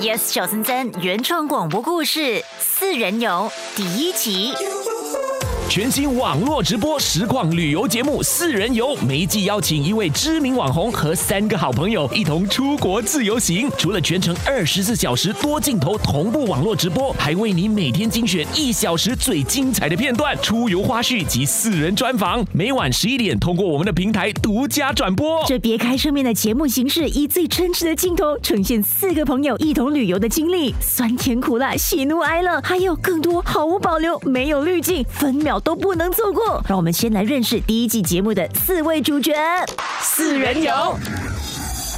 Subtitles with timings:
[0.00, 2.20] Yes 小森森原创广播故事
[2.58, 4.54] 《四人游》第一集。
[5.70, 13.70] 全新网络直播实况旅游节目《四人游》，每一季邀请一位知名网红和三个好朋友一同出国自由行。
[13.78, 22.44] 除了全程二十四小时多镜头同步网络直播，还为你每天精选一小时最精彩的片段、出游花絮及四人专访。
[22.52, 25.40] 每晚十一点，通过我们的平台独家转播。
[25.46, 35.59] 这别开生面的节目形式，以最真实的镜头呈现四个朋友一同旅游的经历，酸甜苦辣、喜怒哀乐，还有更多毫无保留、没有滤镜，分秒。
[35.60, 36.62] 都不能错过。
[36.68, 39.34] 让我们先来认识第一季节目的四位主角。
[40.00, 40.72] 四人游，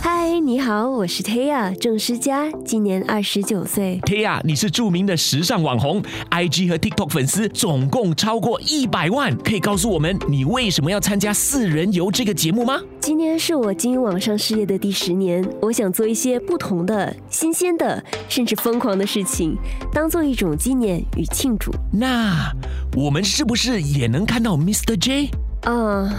[0.04, 4.00] 嗨，你好，我是 Tia 郑诗佳，今年二十九岁。
[4.04, 9.32] Tia，你是著名的时尚网红，IG 和 TikTok 粉丝总共超过一百万。
[9.44, 12.80] 可以告诉我们你为什么要参加四人游这个节目吗？
[12.98, 19.56] 今年是我经营网上事业的第十年，我想做一些不同的、新鲜的，甚至疯狂的事情，
[19.92, 21.72] 当做一种纪念与庆祝。
[21.92, 22.52] 那
[22.96, 24.96] 我们是不是也能看到 Mr.
[24.98, 25.30] J？
[25.60, 26.10] 嗯，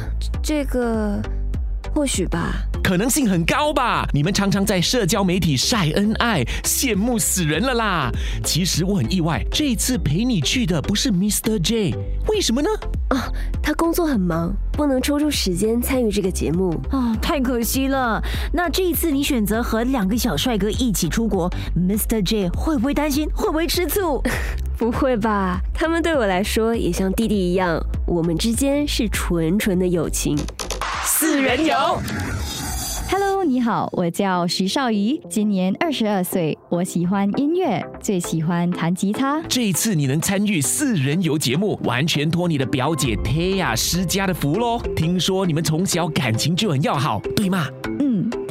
[0.42, 1.22] 这个
[1.94, 4.08] 或许吧，可能性很高吧。
[4.14, 8.12] 你们常常在社交媒体晒恩爱，羡慕死人了啦。
[8.44, 11.58] 其实我很意外，这次陪你去的不是 Mr.
[11.58, 11.96] J，
[12.28, 12.70] 为什么呢？
[13.08, 16.80] 啊，他工作很忙，不能抽出时间参与这个节目。
[16.92, 18.22] 啊，太可惜了。
[18.54, 22.22] 那这一次你选择和两个小帅哥一起出国，Mr.
[22.22, 23.28] J 会不会担心？
[23.34, 24.22] 会不会吃醋？
[24.78, 30.38] 不会吧，他们对我来说也像弟弟一样，我们之间是纯纯的友情。
[31.04, 31.76] 四人游。
[33.16, 39.40] Hello，你好，我叫徐少仪，今年二十二岁，我喜欢音乐，最喜欢弹吉他。
[39.48, 44.82] 这一次你能参与四人游节目，完全托你的表姐 Taya 施家的福喽。
[44.96, 47.68] 听说你们从小感情就很要好，对吗？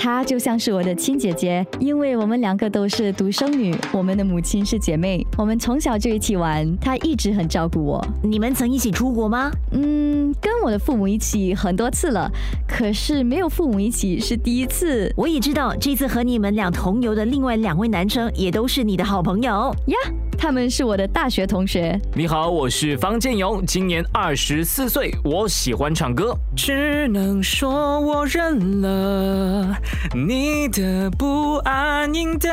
[0.03, 8.05] 嗯，她就像是我的亲姐姐，因为我们两个都是独生女，我们的母亲是姐妹，我们从小就一起玩，她一直很照顾我。
[8.22, 9.50] 你们曾一起出国吗？
[9.70, 12.28] 嗯，跟我的父母一起很多次了，
[12.66, 15.12] 可是没有父母一起是第一次。
[15.16, 19.97] 我也知道，这次和你们俩同游的另外两位男生也都是你的好朋友呀。
[20.42, 21.97] 他们是我的大学同学。
[22.16, 26.36] 你好，我是方建勇，今年二十四岁，我喜欢唱歌。
[26.56, 29.72] 只能说我认了
[30.12, 32.48] 你的不安，赢得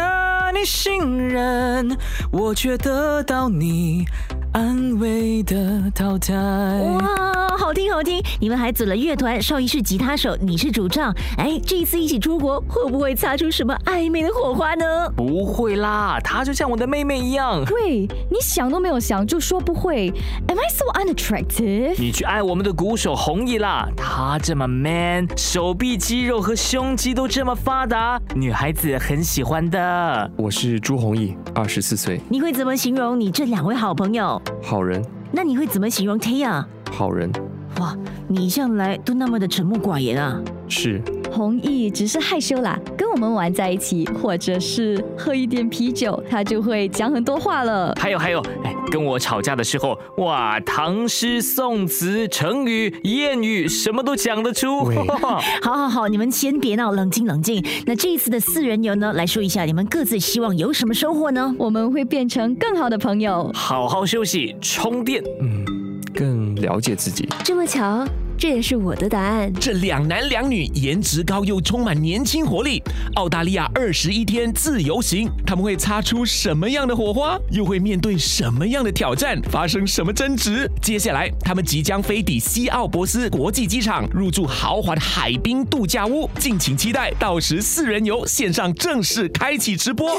[0.53, 1.97] 你信任，
[2.31, 4.05] 我却得到你。
[4.51, 6.33] 安慰的淘汰。
[6.33, 8.19] 哇，好听好听！
[8.39, 11.13] 你们还组了乐团，少一是吉他手，你是主唱。
[11.37, 15.07] 哎，这一次一起出国，会不会擦出什么暧昧的火花呢？
[15.15, 17.63] 不会啦，她就像我的妹妹一样。
[17.63, 20.11] 对，你想都没有想就说不会。
[20.47, 21.95] Am I so unattractive？
[21.99, 30.31] 你去爱我们的鼓手弘毅啦，他这么 man，手臂肌肉和胸肌都这么发达，女孩子很喜欢的。
[30.35, 32.19] 我是朱弘毅，二十四岁。
[32.29, 34.41] 你会怎么形容你这两位好朋友？
[34.61, 36.63] 好人，那你会怎么形容 Tia？
[36.91, 37.31] 好人，
[37.79, 37.95] 哇，
[38.27, 40.41] 你向来都那么的沉默寡言啊。
[40.67, 41.01] 是。
[41.31, 47.93] 弘毅只是害羞啦，跟我们玩在一起，或者是喝一点啤酒，他就会讲很多话了。
[47.99, 54.85] 还有还有，哎，跟我吵架的时候，哇，唐诗宋词、成语、谚语，什么都讲得出。
[55.21, 57.63] 好好好，你们先别闹，冷静冷静。
[57.85, 61.53] 那这一次的四人游呢，来说一下你们各自希望有什么收获呢？
[61.57, 65.23] 我们会变成更好的朋友，好好休息，充电。
[65.41, 65.65] 嗯，
[66.13, 67.27] 更了解自己。
[67.43, 68.05] 这么巧。
[68.39, 69.53] 这也是我的答案。
[69.55, 72.81] 这两男两女，颜值高又充满年轻活力。
[73.15, 77.37] 澳大利亚二十一天自由行，他们会擦出什么样的火花？
[77.51, 79.37] 又会面对什么样的挑战？
[79.51, 80.71] 发生什么争执？
[80.81, 86.29] 接下来，他们即将飞抵西奥博斯国际机场，入住豪华的海滨度假屋。
[86.39, 90.15] 敬请期待，到时四人游线上正式开启直播。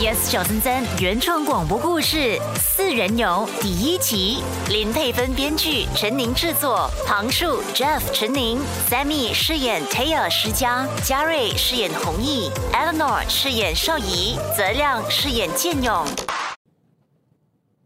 [0.00, 2.16] Yes，小森森原创广播故事
[2.56, 4.38] 《四人游》第一集，
[4.70, 7.27] 林佩芬编剧，陈宁制作，庞。
[7.30, 8.58] 树 Jeff 陈宁
[8.90, 16.04] ，Sammy 饰演 Taylor 施佳，嘉瑞饰演弘毅，Eleanor 饰演邵仪，泽亮饰演建勇。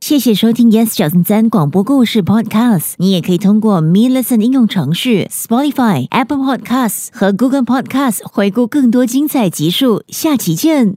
[0.00, 10.02] 谢谢收听 Yes 小森森广播故事 Podcast，你也可以通过 Me Listen 应用程序、Spotify、Apple Podcasts 和 Google Podcasts 回顾更多精彩集数。
[10.08, 10.96] 下期见。